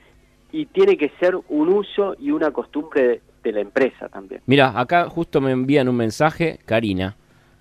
y 0.52 0.66
tiene 0.66 0.96
que 0.96 1.10
ser 1.18 1.34
un 1.48 1.68
uso 1.70 2.14
y 2.18 2.30
una 2.30 2.50
costumbre 2.50 3.02
de, 3.08 3.22
de 3.42 3.52
la 3.52 3.60
empresa 3.60 4.08
también. 4.08 4.42
Mira, 4.46 4.78
acá 4.78 5.08
justo 5.08 5.40
me 5.40 5.50
envían 5.50 5.88
un 5.88 5.96
mensaje, 5.96 6.58
Karina, 6.66 7.16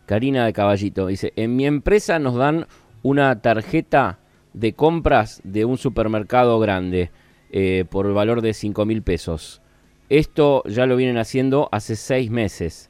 Karina 0.05 0.45
de 0.45 0.53
Caballito, 0.53 1.07
dice, 1.07 1.31
en 1.35 1.55
mi 1.55 1.65
empresa 1.65 2.19
nos 2.19 2.35
dan 2.35 2.67
una 3.03 3.41
tarjeta 3.41 4.19
de 4.53 4.73
compras 4.73 5.41
de 5.45 5.63
un 5.65 5.77
supermercado 5.77 6.59
grande 6.59 7.09
eh, 7.51 7.85
por 7.89 8.05
el 8.05 8.13
valor 8.13 8.41
de 8.41 8.53
5 8.53 8.85
mil 8.85 9.01
pesos. 9.01 9.61
Esto 10.09 10.61
ya 10.65 10.85
lo 10.85 10.97
vienen 10.97 11.17
haciendo 11.17 11.69
hace 11.71 11.95
seis 11.95 12.29
meses. 12.29 12.89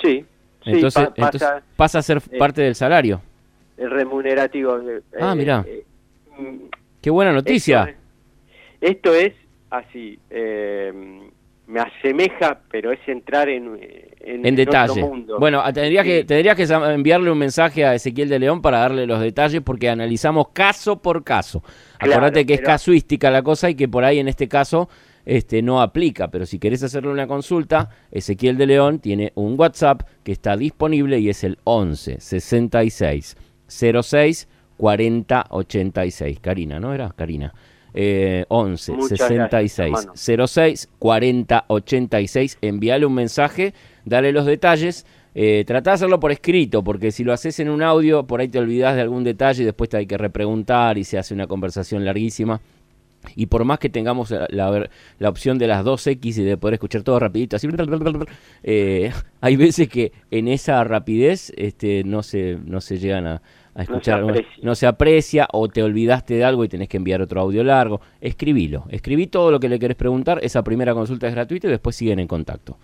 Sí, 0.00 0.24
sí, 0.64 0.70
Entonces, 0.70 1.08
pa- 1.08 1.14
pasa 1.14 1.26
entonces 1.56 1.64
pasa 1.76 1.98
a 1.98 2.02
ser 2.02 2.22
eh, 2.30 2.38
parte 2.38 2.62
del 2.62 2.74
salario. 2.76 3.20
el 3.76 3.90
remunerativo. 3.90 4.78
eh, 4.80 5.02
Ah, 5.20 5.34
mirá. 5.34 5.64
eh, 5.66 5.84
Qué 7.00 7.10
buena 7.10 7.32
noticia. 7.32 7.96
Esto 8.82 9.14
es, 9.14 9.32
así, 9.70 10.18
eh, 10.28 10.92
me 11.66 11.80
asemeja, 11.80 12.60
pero 12.70 12.92
es 12.92 12.98
entrar 13.06 13.48
en, 13.48 13.78
en, 14.20 14.44
En 14.44 14.52
otro 14.54 14.56
detalle. 14.56 15.00
mundo. 15.02 15.38
Bueno, 15.38 15.60
a- 15.60 15.72
tendrías, 15.72 16.04
Sí. 16.04 16.10
que, 16.10 16.24
tendrías 16.24 16.56
que 16.56 16.64
enviarle 16.64 17.30
un 17.30 17.38
mensaje 17.38 17.84
a 17.86 17.94
Ezequiel 17.94 18.28
de 18.28 18.38
León 18.40 18.60
para 18.60 18.78
darle 18.80 19.06
los 19.06 19.20
detalles 19.20 19.62
porque 19.62 19.88
analizamos 19.88 20.48
caso 20.52 21.00
por 21.00 21.24
caso. 21.24 21.62
Claro, 21.98 22.14
Acordate 22.14 22.44
que 22.44 22.54
es 22.54 22.60
casuística 22.60 23.30
la 23.30 23.42
cosa 23.42 23.70
y 23.70 23.74
que 23.76 23.88
por 23.88 24.04
ahí 24.04 24.18
en 24.18 24.28
este 24.28 24.48
caso 24.48 24.90
este, 25.24 25.62
no 25.62 25.80
aplica. 25.80 26.28
Pero 26.28 26.44
si 26.44 26.58
querés 26.58 26.82
hacerle 26.82 27.10
una 27.10 27.28
consulta, 27.28 27.88
Ezequiel 28.10 28.58
de 28.58 28.66
León 28.66 28.98
tiene 28.98 29.30
un 29.36 29.58
WhatsApp 29.58 30.02
que 30.24 30.32
está 30.32 30.56
disponible 30.56 31.20
y 31.20 31.30
es 31.30 31.44
el 31.44 31.58
11 31.64 32.20
66 32.20 33.36
06 33.68 34.48
40 34.76 35.46
86. 35.50 36.40
Karina, 36.40 36.80
¿no 36.80 36.92
era? 36.92 37.10
Karina. 37.16 37.54
Eh, 37.94 38.44
11 38.48 38.92
Muchas 38.92 39.18
66 39.18 39.90
gracias, 39.92 40.50
06 40.50 40.88
40 40.98 41.64
86. 41.68 42.58
Envíale 42.62 43.06
un 43.06 43.14
mensaje, 43.14 43.74
dale 44.04 44.32
los 44.32 44.46
detalles. 44.46 45.04
Eh, 45.34 45.64
tratá 45.66 45.90
de 45.90 45.94
hacerlo 45.94 46.20
por 46.20 46.30
escrito, 46.30 46.84
porque 46.84 47.10
si 47.10 47.24
lo 47.24 47.32
haces 47.32 47.58
en 47.60 47.70
un 47.70 47.82
audio, 47.82 48.26
por 48.26 48.40
ahí 48.40 48.48
te 48.48 48.58
olvidás 48.58 48.94
de 48.96 49.00
algún 49.02 49.24
detalle 49.24 49.62
y 49.62 49.64
después 49.66 49.88
te 49.88 49.96
hay 49.96 50.06
que 50.06 50.18
repreguntar 50.18 50.98
y 50.98 51.04
se 51.04 51.16
hace 51.18 51.32
una 51.32 51.46
conversación 51.46 52.04
larguísima. 52.04 52.60
Y 53.36 53.46
por 53.46 53.64
más 53.64 53.78
que 53.78 53.88
tengamos 53.88 54.30
la, 54.32 54.46
la- 54.50 54.90
la 55.18 55.28
opción 55.28 55.56
de 55.56 55.68
las 55.68 55.84
2X 55.84 56.38
y 56.38 56.42
de 56.44 56.56
poder 56.56 56.74
escuchar 56.74 57.02
todo 57.02 57.18
rapidito, 57.20 57.54
así, 57.56 57.68
eh, 58.64 59.10
hay 59.40 59.56
veces 59.56 59.88
que 59.88 60.12
en 60.30 60.48
esa 60.48 60.82
rapidez 60.84 61.52
este, 61.56 62.02
no, 62.04 62.22
se, 62.22 62.58
no 62.64 62.80
se 62.80 62.98
llegan 62.98 63.26
a, 63.26 63.42
a 63.74 63.82
escuchar, 63.82 64.18
algunas- 64.18 64.40
aprecia. 64.40 64.64
no 64.64 64.74
se 64.74 64.86
aprecia 64.86 65.48
o 65.52 65.68
te 65.68 65.82
olvidaste 65.82 66.34
de 66.34 66.44
algo 66.44 66.64
y 66.64 66.68
tenés 66.68 66.88
que 66.88 66.96
enviar 66.98 67.22
otro 67.22 67.40
audio 67.40 67.64
largo. 67.64 68.00
Escribilo, 68.20 68.84
escribí 68.90 69.26
todo 69.26 69.50
lo 69.50 69.60
que 69.60 69.68
le 69.68 69.78
querés 69.78 69.96
preguntar, 69.96 70.38
esa 70.42 70.62
primera 70.62 70.94
consulta 70.94 71.26
es 71.28 71.34
gratuita 71.34 71.66
y 71.68 71.70
después 71.70 71.96
siguen 71.96 72.18
en 72.18 72.28
contacto. 72.28 72.76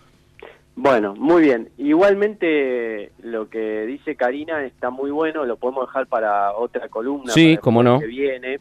Bueno, 0.77 1.15
muy 1.17 1.43
bien. 1.43 1.71
Igualmente 1.77 3.11
lo 3.23 3.49
que 3.49 3.85
dice 3.87 4.15
Karina 4.15 4.65
está 4.65 4.91
muy 4.91 5.11
bueno, 5.11 5.45
lo 5.45 5.57
podemos 5.57 5.87
dejar 5.89 6.07
para 6.07 6.53
otra 6.53 6.89
columna. 6.89 7.33
Sí, 7.33 7.55
para 7.55 7.61
cómo 7.63 7.83
no. 7.83 7.99
Que 7.99 8.07
viene, 8.07 8.59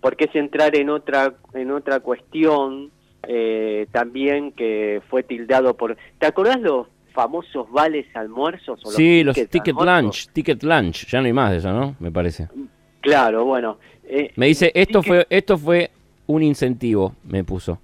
porque 0.00 0.24
es 0.24 0.34
entrar 0.34 0.74
en 0.76 0.88
otra 0.90 1.34
en 1.52 1.70
otra 1.70 2.00
cuestión 2.00 2.90
eh, 3.24 3.86
también 3.92 4.52
que 4.52 5.02
fue 5.10 5.22
tildado 5.22 5.74
por. 5.74 5.96
¿Te 6.18 6.26
acordás 6.26 6.60
los 6.60 6.86
famosos 7.22 7.68
vales 7.72 8.06
almuerzos? 8.14 8.80
O 8.86 8.90
Sí, 8.92 9.24
los 9.24 9.34
tickets 9.34 9.50
ticket 9.50 9.74
lunch, 9.74 10.28
ticket 10.32 10.62
lunch, 10.62 11.06
ya 11.08 11.20
no 11.20 11.26
hay 11.26 11.32
más 11.32 11.50
de 11.50 11.56
eso, 11.56 11.72
¿no? 11.72 11.96
Me 11.98 12.12
parece. 12.12 12.46
Claro, 13.00 13.44
bueno. 13.44 13.78
eh, 14.04 14.30
Me 14.36 14.46
dice, 14.46 14.70
esto 14.72 15.00
ticket- 15.02 15.06
fue, 15.08 15.26
esto 15.28 15.58
fue 15.58 15.90
un 16.28 16.44
incentivo, 16.44 17.16
me 17.24 17.42
puso. 17.42 17.80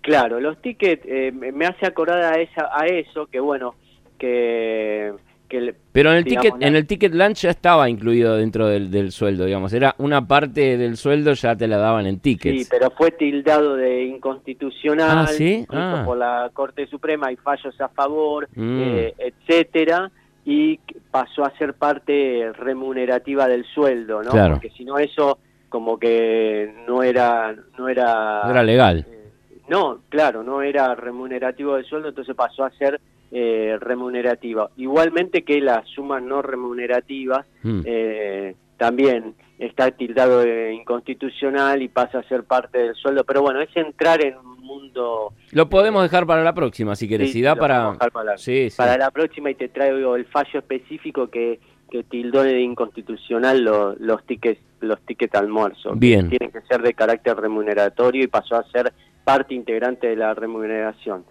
Claro, 0.00 0.40
los 0.40 0.60
tickets 0.60 1.04
eh, 1.06 1.30
me 1.30 1.52
me 1.52 1.64
hace 1.66 1.86
acordar 1.86 2.20
a 2.24 2.40
esa 2.40 2.68
a 2.76 2.86
eso 2.86 3.26
que 3.28 3.38
bueno 3.38 3.76
que 4.18 5.12
que 5.52 5.74
Pero 5.92 6.10
en 6.10 6.16
el 6.16 6.24
digamos, 6.24 6.44
ticket, 6.44 6.60
la- 6.60 6.66
en 6.68 6.76
el 6.76 6.86
ticket 6.86 7.14
lunch 7.14 7.36
ya 7.42 7.50
estaba 7.50 7.88
incluido 7.88 8.36
dentro 8.36 8.66
del, 8.66 8.90
del 8.90 9.12
sueldo, 9.12 9.44
digamos. 9.44 9.72
Era 9.72 9.94
una 9.98 10.26
parte 10.26 10.76
del 10.78 10.96
sueldo 10.96 11.34
ya 11.34 11.54
te 11.54 11.68
la 11.68 11.76
daban 11.76 12.06
en 12.06 12.18
tickets. 12.20 12.62
Sí, 12.62 12.68
pero 12.70 12.90
fue 12.90 13.10
tildado 13.12 13.76
de 13.76 14.04
inconstitucional 14.04 15.26
Ah, 15.28 15.64
Ah. 15.68 16.02
por 16.04 16.16
la 16.16 16.50
Corte 16.52 16.86
Suprema, 16.86 17.28
hay 17.28 17.36
fallos 17.36 17.78
a 17.80 17.88
favor, 17.88 18.48
Mm. 18.54 18.80
eh, 18.82 19.14
etcétera, 19.18 20.10
y 20.44 20.78
pasó 21.10 21.44
a 21.44 21.56
ser 21.58 21.74
parte 21.74 22.50
remunerativa 22.54 23.46
del 23.46 23.64
sueldo, 23.66 24.22
¿no? 24.22 24.30
Claro. 24.30 24.54
Porque 24.54 24.70
si 24.70 24.84
no 24.84 24.98
eso 24.98 25.38
como 25.68 25.98
que 25.98 26.74
no 26.88 27.02
era 27.02 27.54
no 27.78 27.88
era 27.88 28.42
No 28.44 28.50
era 28.50 28.62
legal. 28.62 29.06
eh, 29.08 29.28
no, 29.68 30.00
claro, 30.08 30.42
no 30.42 30.60
era 30.62 30.94
remunerativo 30.94 31.76
del 31.76 31.84
sueldo, 31.84 32.08
entonces 32.08 32.34
pasó 32.34 32.64
a 32.64 32.70
ser 32.70 33.00
eh, 33.32 33.76
remunerativa. 33.80 34.68
Igualmente 34.76 35.42
que 35.42 35.60
las 35.60 35.88
sumas 35.88 36.22
no 36.22 36.42
remunerativas 36.42 37.46
Mm. 37.62 37.80
eh, 37.84 38.54
también 38.76 39.34
está 39.58 39.90
tildado 39.92 40.40
de 40.40 40.72
inconstitucional 40.74 41.82
y 41.82 41.88
pasa 41.88 42.18
a 42.18 42.22
ser 42.24 42.44
parte 42.44 42.78
del 42.78 42.94
sueldo, 42.96 43.24
pero 43.24 43.42
bueno, 43.42 43.60
es 43.60 43.68
entrar 43.76 44.20
en 44.24 44.36
un 44.36 44.58
mundo... 44.60 45.32
Lo 45.52 45.68
podemos 45.68 46.02
dejar 46.02 46.26
para 46.26 46.42
la 46.42 46.52
próxima, 46.54 46.96
si 46.96 47.08
querés. 47.08 47.28
Sí, 47.28 47.34
si 47.34 47.42
da 47.42 47.54
para... 47.54 47.94
para 47.94 48.24
la- 48.24 48.38
Sí, 48.38 48.70
sí. 48.70 48.76
Para 48.76 48.96
la 48.98 49.10
próxima 49.12 49.50
y 49.50 49.54
te 49.54 49.68
traigo 49.68 50.16
el 50.16 50.24
fallo 50.26 50.58
específico 50.58 51.28
que, 51.28 51.60
que 51.90 52.02
tildó 52.02 52.42
de 52.42 52.60
inconstitucional 52.60 53.62
lo- 53.62 53.94
los 53.98 54.24
tickets 54.26 54.60
los 54.80 55.00
tickets 55.02 55.34
almuerzo. 55.36 55.92
que 55.92 55.98
Bien. 56.00 56.28
Tienen 56.28 56.50
que 56.50 56.60
ser 56.62 56.82
de 56.82 56.92
carácter 56.92 57.36
remuneratorio 57.36 58.24
y 58.24 58.26
pasó 58.26 58.56
a 58.56 58.64
ser 58.72 58.92
parte 59.22 59.54
integrante 59.54 60.08
de 60.08 60.16
la 60.16 60.34
remuneración. 60.34 61.24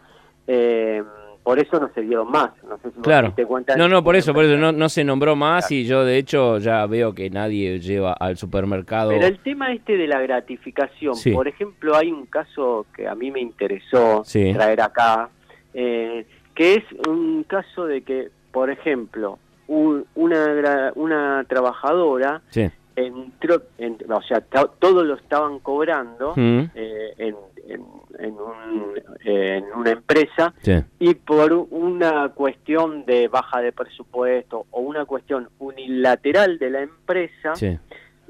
Eh, 0.48 1.04
por 1.44 1.60
eso 1.60 1.80
no 1.80 1.90
se 1.94 2.02
dieron 2.02 2.30
más. 2.30 2.52
No 2.64 2.78
sé 2.80 2.92
si 2.92 3.02
Claro. 3.02 3.34
te 3.36 3.46
cuenta. 3.46 3.76
No, 3.76 3.88
no, 3.88 4.04
por 4.04 4.16
eso, 4.16 4.34
por 4.34 4.46
eso 4.46 4.58
no, 4.58 4.72
no 4.72 4.90
se 4.90 5.04
nombró 5.04 5.36
más 5.36 5.72
y 5.72 5.86
yo 5.86 6.06
de 6.06 6.18
hecho 6.18 6.58
ya 6.60 6.86
veo 6.86 7.14
que 7.16 7.30
nadie 7.30 7.80
lleva 7.80 8.14
al 8.14 8.38
supermercado. 8.38 9.10
Pero 9.10 9.26
el 9.26 9.40
tema 9.40 9.72
este 9.74 9.98
de 9.98 10.08
la 10.08 10.22
gratificación, 10.22 11.16
Sí. 11.16 11.32
por 11.32 11.48
ejemplo, 11.48 11.96
hay 11.96 12.12
un 12.12 12.26
caso 12.28 12.86
que 12.96 13.08
a 13.08 13.16
mí 13.16 13.32
me 13.32 13.40
interesó 13.42 14.24
Sí. 14.26 14.52
traer 14.54 14.82
acá, 14.82 15.30
eh, 15.74 16.26
que 16.54 16.76
es 16.76 16.84
un 17.08 17.44
caso 17.44 17.86
de 17.86 18.02
que, 18.04 18.30
por 18.52 18.70
ejemplo, 18.70 19.40
un- 19.68 20.06
una, 20.16 20.92
una 20.96 21.46
trabajadora 21.48 22.42
Sí. 22.50 22.70
entró, 22.96 23.62
en- 23.78 23.98
o 24.12 24.22
sea, 24.22 24.42
todos 24.42 25.06
lo 25.06 25.16
estaban 25.16 25.60
cobrando 25.60 26.34
Mm, 26.36 26.64
eh, 26.76 27.14
en, 27.18 27.36
en- 27.68 27.86
en 28.20 28.34
un- 28.34 28.94
en 29.26 29.64
una 29.76 29.92
empresa 29.92 30.54
sí. 30.62 30.74
y 31.00 31.14
por 31.16 31.54
una 31.70 32.30
cuestión 32.30 33.06
de 33.06 33.28
baja 33.28 33.62
de 33.62 33.72
presupuesto 33.72 34.66
o 34.72 34.82
una 34.82 35.06
cuestión 35.06 35.50
unilateral 35.60 36.58
de 36.60 36.70
la 36.70 36.82
empresa, 36.82 37.56
Sí. 37.56 37.78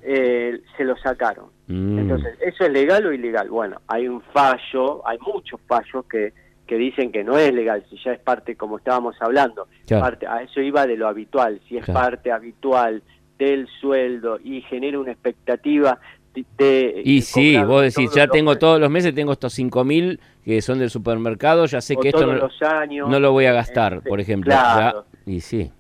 eh, 0.03 0.61
se 0.77 0.83
lo 0.83 0.95
sacaron. 0.97 1.47
Mm. 1.67 1.99
Entonces, 1.99 2.37
¿eso 2.41 2.63
es 2.65 2.71
legal 2.71 3.05
o 3.05 3.13
ilegal? 3.13 3.49
Bueno, 3.49 3.81
hay 3.87 4.07
un 4.07 4.21
fallo, 4.33 5.07
hay 5.07 5.17
muchos 5.19 5.59
fallos 5.67 6.05
que, 6.09 6.33
que 6.67 6.75
dicen 6.77 7.11
que 7.11 7.23
no 7.23 7.37
es 7.37 7.53
legal, 7.53 7.83
si 7.89 7.97
ya 8.03 8.13
es 8.13 8.19
parte, 8.19 8.55
como 8.55 8.77
estábamos 8.77 9.15
hablando, 9.21 9.67
Claro. 9.85 10.03
parte, 10.03 10.25
a 10.27 10.41
eso 10.43 10.61
iba 10.61 10.85
de 10.87 10.95
lo 10.97 11.07
habitual, 11.07 11.59
si 11.67 11.77
es 11.77 11.85
Claro. 11.85 11.99
parte 11.99 12.31
habitual 12.31 13.03
del 13.37 13.67
sueldo 13.79 14.39
y 14.43 14.61
genera 14.61 14.99
una 14.99 15.11
expectativa 15.11 15.99
de... 16.57 17.01
Y 17.03 17.21
sí, 17.21 17.57
vos 17.63 17.81
decís, 17.81 18.11
ya 18.13 18.27
tengo 18.27 18.51
meses, 18.51 18.59
todos 18.59 18.79
los 18.79 18.89
meses, 18.89 19.13
tengo 19.13 19.33
estos 19.33 19.53
5 19.53 19.83
mil 19.83 20.19
que 20.45 20.61
son 20.61 20.79
del 20.79 20.89
supermercado, 20.89 21.65
ya 21.65 21.81
sé 21.81 21.95
o 21.97 21.99
que 21.99 22.09
esto 22.09 22.25
no, 22.25 22.33
los 22.33 22.61
años, 22.61 23.09
no 23.09 23.19
lo 23.19 23.31
voy 23.31 23.45
a 23.45 23.53
gastar, 23.53 23.95
este, 23.95 24.09
por 24.09 24.19
ejemplo. 24.19 24.51
claro. 24.51 25.05
Ya- 25.25 25.31
y 25.33 25.41
sí, 25.41 25.71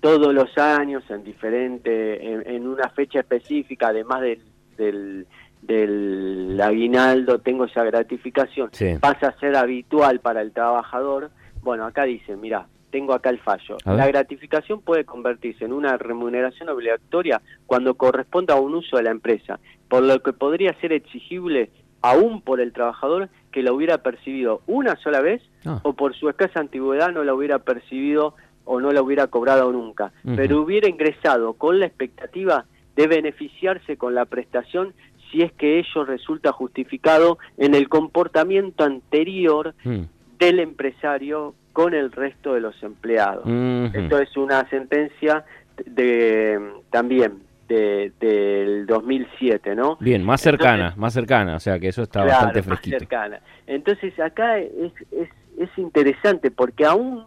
todos 0.00 0.34
los 0.34 0.56
años 0.58 1.02
en 1.10 1.22
diferente, 1.24 2.32
en, 2.32 2.46
en 2.46 2.66
una 2.66 2.88
fecha 2.90 3.20
específica, 3.20 3.88
además 3.88 4.20
del, 4.20 4.40
del, 4.76 5.26
del 5.62 6.60
aguinaldo, 6.60 7.38
tengo 7.38 7.64
esa 7.64 7.84
gratificación, 7.84 8.68
Sí. 8.72 8.96
pasa 9.00 9.28
a 9.28 9.38
ser 9.38 9.56
habitual 9.56 10.20
para 10.20 10.42
el 10.42 10.52
trabajador. 10.52 11.30
Bueno, 11.62 11.84
acá 11.86 12.04
dice, 12.04 12.36
mira, 12.36 12.66
tengo 12.96 13.12
acá 13.12 13.28
el 13.28 13.38
fallo. 13.40 13.76
La 13.84 14.06
gratificación 14.06 14.80
puede 14.80 15.04
convertirse 15.04 15.66
en 15.66 15.74
una 15.74 15.98
remuneración 15.98 16.70
obligatoria 16.70 17.42
cuando 17.66 17.92
corresponda 17.94 18.54
a 18.54 18.60
un 18.60 18.74
uso 18.74 18.96
de 18.96 19.02
la 19.02 19.10
empresa, 19.10 19.60
por 19.90 20.02
lo 20.02 20.22
que 20.22 20.32
podría 20.32 20.72
ser 20.80 20.92
exigible 20.92 21.68
aún 22.00 22.40
por 22.40 22.58
el 22.60 22.72
trabajador 22.72 23.28
que 23.52 23.62
la 23.62 23.72
hubiera 23.74 23.98
percibido 23.98 24.62
una 24.66 24.96
sola 24.96 25.20
vez 25.20 25.42
Ah. 25.66 25.80
o 25.82 25.92
por 25.92 26.14
su 26.14 26.28
escasa 26.30 26.60
antigüedad 26.60 27.12
no 27.12 27.22
la 27.24 27.34
hubiera 27.34 27.58
percibido 27.58 28.34
o 28.64 28.80
no 28.80 28.92
la 28.92 29.02
hubiera 29.02 29.26
cobrado 29.26 29.70
nunca, 29.72 30.12
pero 30.36 30.62
hubiera 30.62 30.88
ingresado 30.88 31.52
con 31.54 31.78
la 31.80 31.86
expectativa 31.86 32.64
de 32.96 33.06
beneficiarse 33.08 33.96
con 33.98 34.14
la 34.14 34.24
prestación 34.24 34.94
si 35.30 35.42
es 35.42 35.52
que 35.52 35.78
ello 35.80 36.04
resulta 36.04 36.50
justificado 36.52 37.36
en 37.58 37.74
el 37.74 37.88
comportamiento 37.90 38.84
anterior 38.84 39.74
Mm. 39.84 40.02
del 40.38 40.60
empresario 40.60 41.54
con 41.76 41.92
el 41.92 42.10
resto 42.10 42.54
de 42.54 42.60
los 42.60 42.82
empleados. 42.82 43.44
Esto 43.92 44.18
es 44.18 44.34
una 44.38 44.66
sentencia 44.70 45.44
de 45.84 46.58
también 46.90 47.42
de- 47.68 48.12
del 48.18 48.86
2007, 48.86 49.74
¿no? 49.74 49.98
Bien, 50.00 50.24
más 50.24 50.40
cercana, 50.40 50.94
más 50.96 51.12
cercana, 51.12 51.54
o 51.56 51.60
sea 51.60 51.78
que 51.78 51.88
eso 51.88 52.02
está 52.04 52.20
Claro, 52.22 52.30
bastante 52.30 52.58
más 52.60 52.66
fresquito. 52.68 52.98
cercana. 52.98 53.40
Entonces 53.66 54.18
acá 54.18 54.58
es, 54.58 54.90
es, 55.10 55.28
es 55.58 55.68
interesante 55.76 56.50
porque 56.50 56.86
aún 56.86 57.26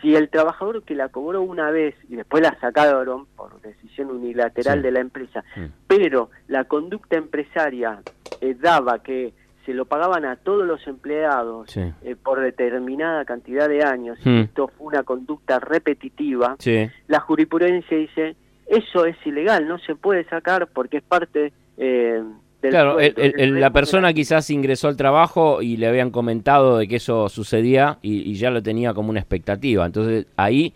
si 0.00 0.14
el 0.14 0.28
trabajador 0.28 0.84
que 0.84 0.94
la 0.94 1.08
cobró 1.08 1.42
una 1.42 1.72
vez 1.72 1.96
y 2.08 2.14
después 2.14 2.40
la 2.40 2.56
sacaron 2.60 3.26
por 3.34 3.60
decisión 3.62 4.10
unilateral 4.10 4.78
Sí. 4.78 4.82
de 4.84 4.90
la 4.92 5.00
empresa, 5.00 5.42
Mm. 5.56 5.64
pero 5.88 6.30
la 6.46 6.64
conducta 6.66 7.16
empresaria 7.16 7.98
eh, 8.40 8.54
daba 8.60 9.02
que 9.02 9.32
se 9.68 9.74
lo 9.74 9.84
pagaban 9.84 10.24
a 10.24 10.36
todos 10.36 10.66
los 10.66 10.86
empleados 10.86 11.70
Sí. 11.70 11.82
eh, 12.02 12.16
por 12.16 12.40
determinada 12.40 13.26
cantidad 13.26 13.68
de 13.68 13.84
años, 13.84 14.18
Mm. 14.24 14.28
y 14.30 14.40
esto 14.44 14.68
fue 14.68 14.86
una 14.86 15.02
conducta 15.02 15.60
repetitiva, 15.60 16.56
Sí, 16.58 16.88
la 17.06 17.20
jurisprudencia 17.20 17.94
dice, 17.98 18.34
eso 18.66 19.04
es 19.04 19.14
ilegal, 19.26 19.68
no 19.68 19.78
se 19.78 19.94
puede 19.94 20.24
sacar 20.24 20.68
porque 20.68 20.96
es 20.96 21.02
parte 21.02 21.52
eh, 21.76 22.22
del 22.62 22.70
claro, 22.70 22.98
el- 22.98 23.12
sueldo, 23.14 23.22
el- 23.22 23.32
del 23.32 23.40
el- 23.56 23.60
la 23.60 23.70
persona 23.70 24.12
quizás 24.14 24.48
ingresó 24.48 24.88
al 24.88 24.96
trabajo 24.96 25.60
y 25.60 25.76
le 25.76 25.86
habían 25.86 26.10
comentado 26.10 26.78
de 26.78 26.88
que 26.88 26.96
eso 26.96 27.28
sucedía 27.28 27.98
y, 28.00 28.22
y 28.30 28.34
ya 28.36 28.50
lo 28.50 28.62
tenía 28.62 28.94
como 28.94 29.10
una 29.10 29.20
expectativa. 29.20 29.84
Entonces 29.84 30.26
ahí 30.36 30.72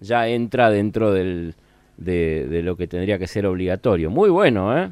ya 0.00 0.28
entra 0.28 0.70
dentro 0.70 1.12
del, 1.12 1.54
de, 1.96 2.46
de 2.48 2.62
lo 2.62 2.76
que 2.76 2.86
tendría 2.86 3.18
que 3.18 3.26
ser 3.26 3.46
obligatorio. 3.46 4.10
Muy 4.10 4.30
bueno, 4.30 4.78
¿eh? 4.78 4.90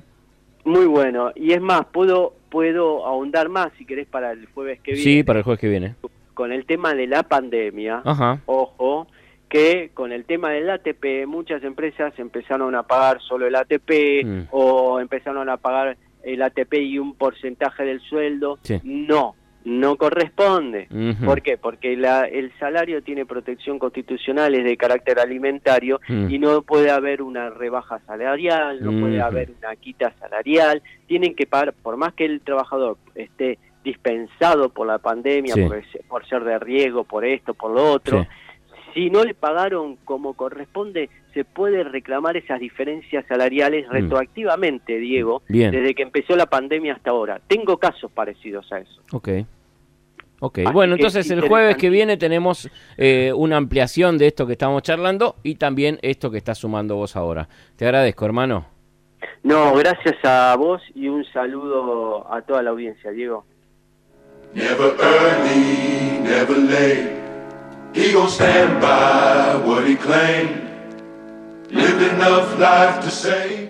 Muy 0.67 0.85
bueno, 0.87 1.31
y 1.35 1.53
es 1.53 1.61
más, 1.63 1.87
puedo 1.87 2.35
puedo 2.51 3.05
ahondar 3.07 3.49
más 3.49 3.69
si 3.79 3.85
querés 3.85 4.07
para 4.07 4.33
el 4.33 4.47
jueves 4.47 4.81
que 4.81 4.93
viene 4.93 5.05
Sí, 5.05 5.23
para 5.23 5.39
el 5.41 5.45
jueves 5.45 5.61
que 5.61 5.69
viene. 5.69 5.95
con 6.35 6.53
el 6.53 6.67
tema 6.67 6.95
de 6.95 7.07
la 7.07 7.23
pandemia. 7.23 8.03
Ajá. 8.05 8.41
Ojo, 8.47 9.07
que 9.49 9.91
con 9.95 10.11
el 10.13 10.25
tema 10.25 10.51
del 10.51 10.69
ATP 10.71 11.27
muchas 11.27 11.63
empresas 11.65 12.13
empezaron 12.19 12.75
a 12.75 12.83
pagar 12.83 13.21
solo 13.23 13.47
el 13.47 13.55
ATP 13.55 14.25
Mm. 14.25 14.43
o 14.51 14.99
empezaron 15.01 15.49
a 15.49 15.57
pagar 15.57 15.97
el 16.25 16.43
ATP 16.43 16.75
y 16.81 16.99
un 16.99 17.15
porcentaje 17.15 17.85
del 17.85 18.01
sueldo. 18.01 18.59
Sí. 18.63 18.81
No, 18.83 19.35
no 19.67 19.97
corresponde. 19.97 20.87
¿Por 21.25 21.43
qué? 21.43 21.59
Porque 21.59 21.97
la, 21.97 22.23
el 22.23 22.53
salario 22.59 23.03
tiene 23.03 23.27
protección 23.27 23.81
constitucional, 23.81 24.55
es 24.55 24.63
de 24.65 24.77
carácter 24.77 25.19
alimentario 25.19 26.01
Mm. 26.09 26.31
y 26.31 26.39
no 26.39 26.63
puede 26.63 26.91
haber 26.91 27.21
una 27.21 27.51
rebaja 27.51 27.99
salarial, 28.07 28.79
no 28.81 28.93
puede 29.01 29.21
haber 29.21 29.51
una 29.59 29.75
quita 29.75 30.13
salarial. 30.21 30.83
Tienen 31.09 31.35
que 31.35 31.47
pagar, 31.47 31.73
por 31.75 31.97
más 31.97 32.15
que 32.15 32.25
el 32.27 32.41
trabajador 32.43 32.97
esté 33.17 33.59
dispensado 33.83 34.69
por 34.69 34.87
la 34.87 34.99
pandemia, 34.99 35.55
Sí. 35.55 35.67
por, 36.09 36.27
ser 36.29 36.45
de 36.45 36.59
riesgo, 36.61 37.03
por 37.05 37.25
esto, 37.25 37.53
por 37.55 37.73
lo 37.73 37.91
otro, 37.93 38.23
Sí. 38.23 38.29
si 38.95 39.11
no 39.11 39.25
le 39.25 39.35
pagaron 39.35 39.97
como 40.05 40.35
corresponde, 40.35 41.09
se 41.35 41.45
puede 41.45 41.83
reclamar 41.85 42.37
esas 42.37 42.61
diferencias 42.61 43.25
salariales 43.27 43.87
Mm. 43.89 43.93
retroactivamente, 43.93 44.99
Diego, 44.99 45.43
Bien. 45.49 45.71
desde 45.73 45.95
que 45.95 46.03
empezó 46.03 46.37
la 46.37 46.47
pandemia 46.47 46.95
hasta 46.95 47.11
ahora. 47.11 47.41
Tengo 47.49 47.79
casos 47.79 48.11
parecidos 48.13 48.71
a 48.73 48.79
eso. 48.79 49.03
Ok. 49.13 49.29
Ok, 50.41 50.59
Así 50.59 50.73
bueno, 50.73 50.95
entonces 50.95 51.25
es 51.27 51.33
el 51.33 51.49
jueves 51.49 51.77
que 51.77 51.89
viene 51.89 52.17
tenemos 52.17 52.69
eh, 52.99 53.33
una 53.35 53.57
ampliación 53.57 54.19
de 54.19 54.27
esto 54.27 54.47
que 54.47 54.53
estamos 54.53 54.83
charlando 54.83 55.37
y 55.43 55.55
también 55.55 55.99
esto 56.03 56.31
que 56.31 56.39
estás 56.39 56.59
sumando 56.59 56.97
vos 56.97 57.17
ahora. 57.17 57.49
Te 57.77 57.87
agradezco, 57.87 58.27
hermano. 58.27 58.67
No, 59.43 59.75
gracias 59.75 60.17
a 60.25 60.55
vos 60.57 60.83
y 60.95 61.09
un 61.09 61.25
saludo 61.33 62.31
a 62.31 62.43
toda 62.43 62.63
la 62.63 62.71
audiencia, 62.71 63.11
Diego. 63.11 63.45
Never 64.55 64.95
early, 65.01 66.21
never 66.23 66.57
late. 66.59 67.17
He 67.95 68.13
gon' 68.13 68.29
stand 68.29 68.81
by 68.81 69.57
what 69.67 69.87
he 69.87 69.97
claimed. 69.97 70.63
Lived 71.71 72.03
enough 72.03 72.59
life 72.59 73.01
to 73.01 73.11
say 73.11 73.66